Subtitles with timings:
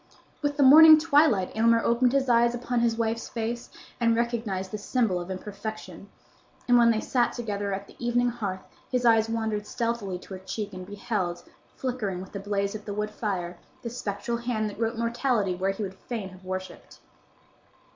[0.41, 3.69] With the morning twilight Aylmer opened his eyes upon his wife's face
[3.99, 6.09] and recognized the symbol of imperfection;
[6.67, 10.39] and when they sat together at the evening hearth his eyes wandered stealthily to her
[10.39, 11.43] cheek, and beheld,
[11.75, 15.69] flickering with the blaze of the wood fire, the spectral hand that wrote mortality where
[15.69, 16.99] he would fain have worshipped.